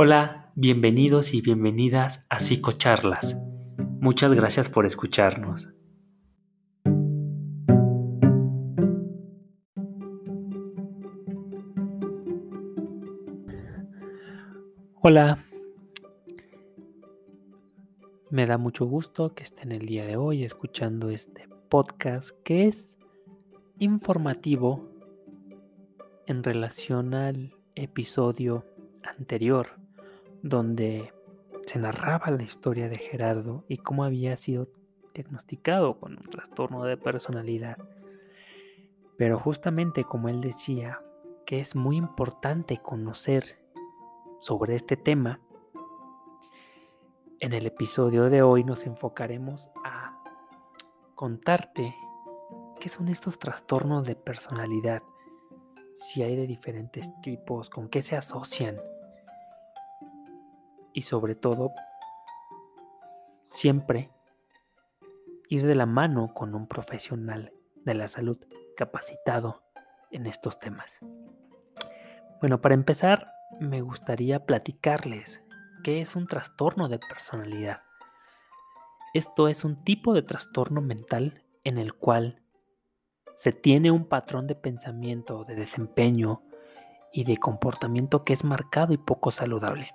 [0.00, 3.36] Hola, bienvenidos y bienvenidas a Psicocharlas.
[4.00, 5.70] Muchas gracias por escucharnos.
[15.02, 15.44] Hola,
[18.30, 22.96] me da mucho gusto que estén el día de hoy escuchando este podcast que es
[23.80, 24.92] informativo
[26.28, 28.64] en relación al episodio
[29.02, 29.87] anterior
[30.42, 31.12] donde
[31.66, 34.68] se narraba la historia de Gerardo y cómo había sido
[35.14, 37.78] diagnosticado con un trastorno de personalidad.
[39.16, 41.00] Pero justamente como él decía
[41.44, 43.58] que es muy importante conocer
[44.40, 45.40] sobre este tema,
[47.40, 50.22] en el episodio de hoy nos enfocaremos a
[51.14, 51.94] contarte
[52.80, 55.02] qué son estos trastornos de personalidad,
[55.94, 58.76] si hay de diferentes tipos, con qué se asocian
[60.98, 61.74] y sobre todo
[63.46, 64.10] siempre
[65.48, 67.52] ir de la mano con un profesional
[67.84, 68.36] de la salud
[68.76, 69.62] capacitado
[70.10, 70.98] en estos temas.
[72.40, 73.28] Bueno, para empezar,
[73.60, 75.40] me gustaría platicarles
[75.84, 77.82] qué es un trastorno de personalidad.
[79.14, 82.42] Esto es un tipo de trastorno mental en el cual
[83.36, 86.42] se tiene un patrón de pensamiento, de desempeño
[87.12, 89.92] y de comportamiento que es marcado y poco saludable.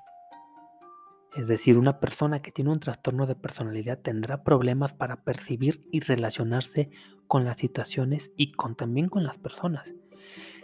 [1.36, 6.00] Es decir, una persona que tiene un trastorno de personalidad tendrá problemas para percibir y
[6.00, 6.92] relacionarse
[7.28, 9.94] con las situaciones y con, también con las personas.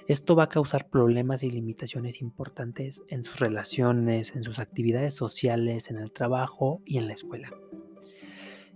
[0.08, 5.89] Esto va a causar problemas y limitaciones importantes en sus relaciones, en sus actividades sociales,
[5.89, 7.52] en el trabajo y en la escuela.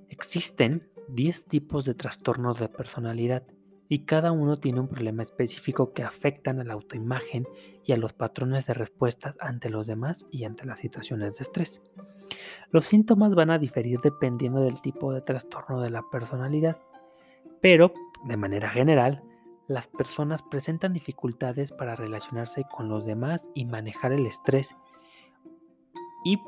[0.09, 3.43] Existen 10 tipos de trastornos de personalidad
[3.89, 7.47] y cada uno tiene un problema específico que afectan a la autoimagen
[7.85, 11.81] y a los patrones de respuestas ante los demás y ante las situaciones de estrés.
[12.71, 16.77] Los síntomas van a diferir dependiendo del tipo de trastorno de la personalidad,
[17.61, 17.93] pero
[18.25, 19.23] de manera general,
[19.67, 24.75] las personas presentan dificultades para relacionarse con los demás y manejar el estrés
[26.23, 26.39] y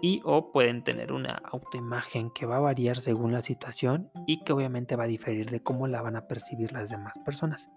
[0.00, 4.52] y o pueden tener una autoimagen que va a variar según la situación y que
[4.52, 7.68] obviamente va a diferir de cómo la van a percibir las demás personas.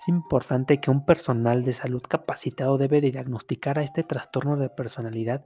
[0.00, 4.70] Es importante que un personal de salud capacitado debe de diagnosticar a este trastorno de
[4.70, 5.44] personalidad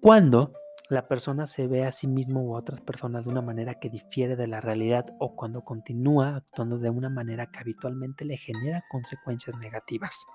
[0.00, 0.52] cuando
[0.88, 3.90] la persona se ve a sí mismo o a otras personas de una manera que
[3.90, 8.84] difiere de la realidad o cuando continúa actuando de una manera que habitualmente le genera
[8.88, 10.26] consecuencias negativas.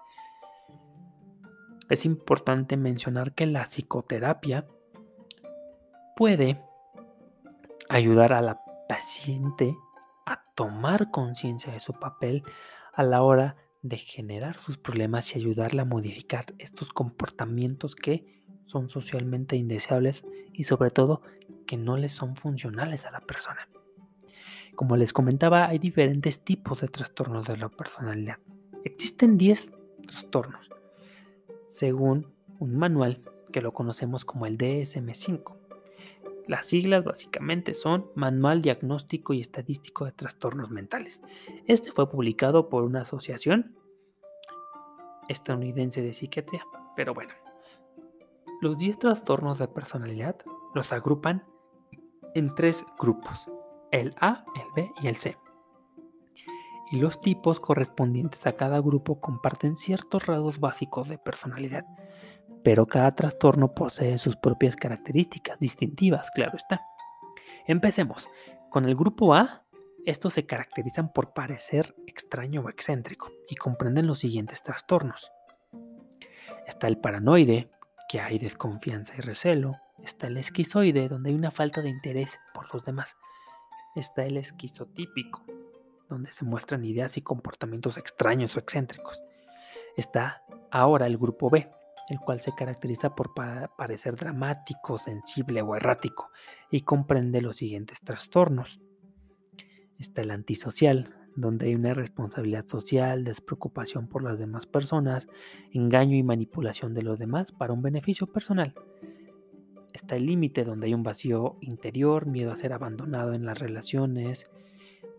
[1.91, 4.65] Es importante mencionar que la psicoterapia
[6.15, 6.57] puede
[7.89, 9.75] ayudar a la paciente
[10.25, 12.43] a tomar conciencia de su papel
[12.93, 18.87] a la hora de generar sus problemas y ayudarla a modificar estos comportamientos que son
[18.87, 20.23] socialmente indeseables
[20.53, 21.21] y sobre todo
[21.67, 23.67] que no les son funcionales a la persona.
[24.77, 28.37] Como les comentaba, hay diferentes tipos de trastornos de la personalidad.
[28.85, 29.73] Existen 10
[30.07, 30.71] trastornos
[31.71, 32.27] según
[32.59, 35.55] un manual que lo conocemos como el DSM5.
[36.47, 41.21] Las siglas básicamente son Manual Diagnóstico y Estadístico de Trastornos Mentales.
[41.67, 43.75] Este fue publicado por una asociación
[45.29, 46.65] estadounidense de psiquiatría.
[46.95, 47.33] Pero bueno,
[48.61, 50.35] los 10 trastornos de personalidad
[50.75, 51.45] los agrupan
[52.35, 53.49] en tres grupos,
[53.91, 55.37] el A, el B y el C
[56.91, 61.85] y los tipos correspondientes a cada grupo comparten ciertos rasgos básicos de personalidad,
[62.63, 66.81] pero cada trastorno posee sus propias características distintivas, claro está.
[67.65, 68.27] Empecemos.
[68.69, 69.63] Con el grupo A,
[70.05, 75.31] estos se caracterizan por parecer extraño o excéntrico y comprenden los siguientes trastornos.
[76.67, 77.69] Está el paranoide,
[78.09, 79.77] que hay desconfianza y recelo.
[80.03, 83.15] Está el esquizoide, donde hay una falta de interés por los demás.
[83.95, 85.43] Está el esquizotípico,
[86.11, 89.21] donde se muestran ideas y comportamientos extraños o excéntricos.
[89.97, 91.69] Está ahora el grupo B,
[92.09, 96.29] el cual se caracteriza por parecer dramático, sensible o errático
[96.69, 98.81] y comprende los siguientes trastornos.
[99.97, 105.27] Está el antisocial, donde hay una responsabilidad social, despreocupación por las demás personas,
[105.71, 108.73] engaño y manipulación de los demás para un beneficio personal.
[109.93, 114.49] Está el límite, donde hay un vacío interior, miedo a ser abandonado en las relaciones,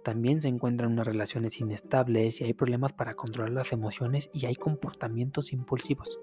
[0.05, 4.55] también se encuentran unas relaciones inestables y hay problemas para controlar las emociones y hay
[4.55, 6.19] comportamientos impulsivos.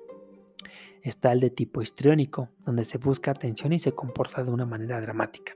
[1.01, 4.99] Está el de tipo histriónico, donde se busca atención y se comporta de una manera
[4.99, 5.53] dramática.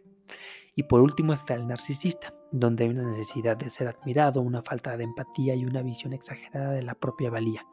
[0.75, 4.95] Y por último está el narcisista, donde hay una necesidad de ser admirado, una falta
[4.97, 7.65] de empatía y una visión exagerada de la propia valía.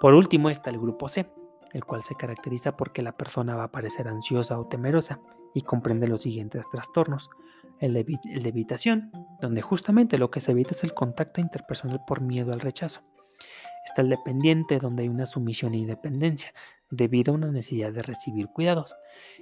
[0.00, 1.26] Por último está el grupo C,
[1.72, 5.20] el cual se caracteriza porque la persona va a parecer ansiosa o temerosa
[5.54, 7.30] y comprende los siguientes trastornos.
[7.80, 12.52] El de, evitación, donde justamente lo que se evita es el contacto interpersonal por miedo
[12.52, 13.02] al rechazo.
[13.86, 16.52] Está el dependiente, donde hay una sumisión e independencia,
[16.90, 18.94] debido a una necesidad de recibir cuidados.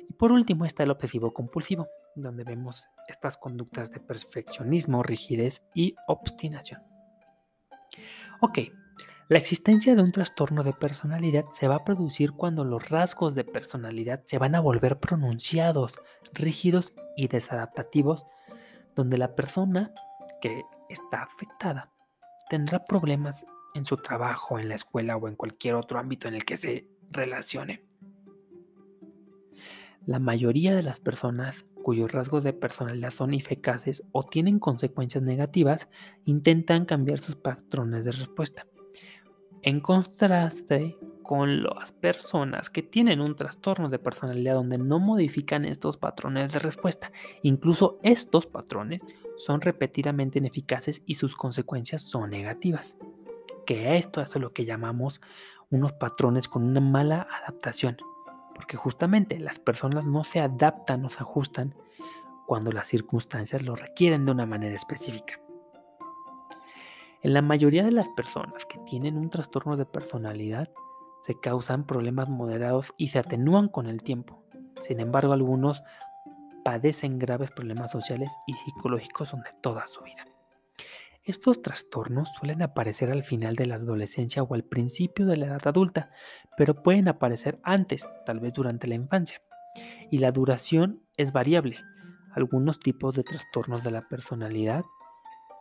[0.09, 5.95] Y por último está el obsesivo compulsivo, donde vemos estas conductas de perfeccionismo, rigidez y
[6.07, 6.83] obstinación.
[8.41, 8.59] Ok,
[9.29, 13.43] la existencia de un trastorno de personalidad se va a producir cuando los rasgos de
[13.43, 15.99] personalidad se van a volver pronunciados,
[16.33, 18.25] rígidos y desadaptativos,
[18.95, 19.93] donde la persona
[20.41, 21.91] que está afectada
[22.49, 23.45] tendrá problemas
[23.75, 26.87] en su trabajo, en la escuela o en cualquier otro ámbito en el que se
[27.11, 27.85] relacione.
[30.05, 35.89] La mayoría de las personas cuyos rasgos de personalidad son eficaces o tienen consecuencias negativas
[36.25, 38.67] intentan cambiar sus patrones de respuesta.
[39.67, 45.97] En contraste con las personas que tienen un trastorno de personalidad donde no modifican estos
[45.97, 47.11] patrones de respuesta,
[47.43, 49.03] incluso estos patrones
[49.37, 52.97] son repetidamente ineficaces y sus consecuencias son negativas.
[53.67, 55.21] Que esto es lo que llamamos
[55.69, 57.97] unos patrones con una mala adaptación,
[58.55, 61.75] porque justamente las personas no se adaptan o se ajustan
[62.47, 65.41] cuando las circunstancias lo requieren de una manera específica.
[67.23, 70.71] En la mayoría de las personas que tienen un trastorno de personalidad,
[71.23, 74.43] se causan problemas moderados y se atenúan con el tiempo.
[74.83, 75.83] Sin embargo, algunos
[76.65, 80.25] padecen graves problemas sociales y psicológicos durante toda su vida.
[81.27, 85.67] Estos trastornos suelen aparecer al final de la adolescencia o al principio de la edad
[85.67, 86.11] adulta,
[86.57, 89.43] pero pueden aparecer antes, tal vez durante la infancia.
[90.11, 91.79] Y la duración es variable.
[92.33, 94.85] Algunos tipos de trastornos de la personalidad,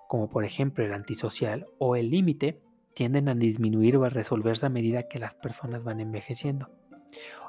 [0.08, 2.62] como por ejemplo el antisocial o el límite,
[2.94, 6.70] tienden a disminuir o a resolverse a medida que las personas van envejeciendo.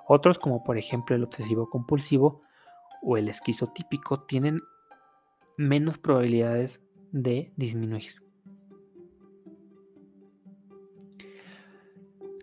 [0.07, 2.43] Otros, como por ejemplo el obsesivo compulsivo
[3.03, 4.61] o el esquizotípico, tienen
[5.57, 6.81] menos probabilidades
[7.13, 8.27] de disminuir.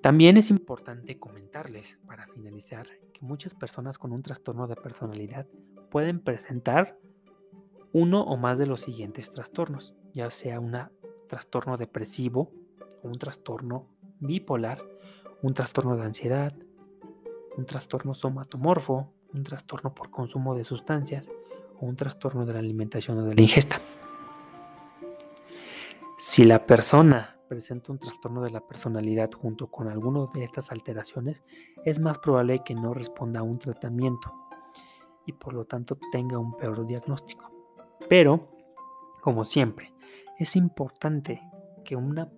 [0.01, 5.47] También es importante comentarles, para finalizar, que muchas personas con un trastorno de personalidad
[5.89, 6.97] pueden presentar
[7.93, 10.75] uno o más de los siguientes trastornos, ya sea un
[11.29, 12.51] trastorno depresivo,
[13.03, 13.87] un trastorno
[14.19, 14.83] bipolar,
[15.43, 16.53] un trastorno de ansiedad,
[17.55, 21.27] un trastorno somatomorfo, un trastorno por consumo de sustancias
[21.79, 23.77] o un trastorno de la alimentación o de la ingesta.
[26.17, 31.43] Si la persona presenta un trastorno de la personalidad junto con alguna de estas alteraciones,
[31.85, 34.33] es más probable que no responda a un tratamiento
[35.27, 37.52] y por lo tanto tenga un peor diagnóstico.
[38.13, 38.47] Pero,
[39.21, 39.91] como siempre,
[40.37, 41.41] es importante
[41.83, 42.29] que una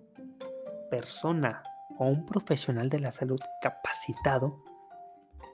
[0.90, 1.62] persona
[1.98, 4.64] o un profesional de la salud capacitado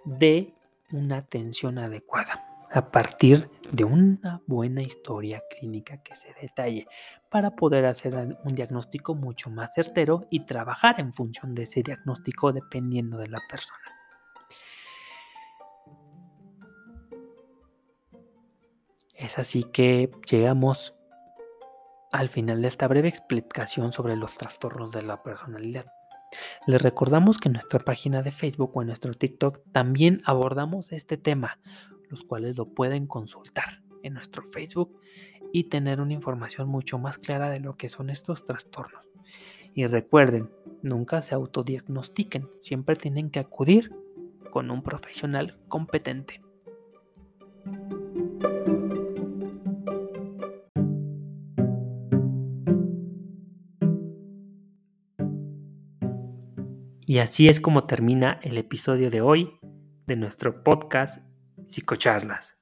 [0.05, 0.55] dé
[0.93, 2.41] una atención adecuada
[2.71, 6.87] a partir de una buena historia clínica que se detalle
[7.29, 8.15] para poder hacer
[8.45, 13.41] un diagnóstico mucho más certero y trabajar en función de ese diagnóstico dependiendo de la
[13.51, 13.92] persona.
[19.23, 20.97] Es así que llegamos
[22.11, 25.87] al final de esta breve explicación sobre los trastornos de la personalidad.
[26.67, 31.19] Les recordamos que en nuestra página de Facebook o en nuestro TikTok también abordamos este
[31.19, 31.61] tema,
[32.09, 34.99] los cuales lo pueden consultar en nuestro Facebook
[35.53, 39.07] y tener una información mucho más clara de lo que son estos trastornos.
[39.73, 40.51] Y recuerden,
[40.83, 43.95] nunca se autodiagnostiquen, siempre tienen que acudir
[44.51, 46.43] con un profesional competente.
[57.13, 59.59] Y así es como termina el episodio de hoy
[60.07, 61.23] de nuestro podcast
[61.67, 62.57] Psicocharlas.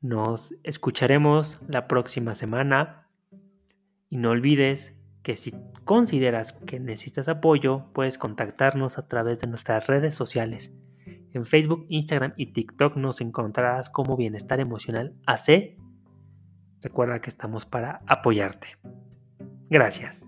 [0.00, 3.06] Nos escucharemos la próxima semana
[4.08, 5.52] y no olvides que si
[5.84, 10.72] consideras que necesitas apoyo, puedes contactarnos a través de nuestras redes sociales.
[11.34, 15.76] En Facebook, Instagram y TikTok nos encontrarás como Bienestar Emocional AC.
[16.80, 18.68] Recuerda que estamos para apoyarte.
[19.68, 20.22] Gracias.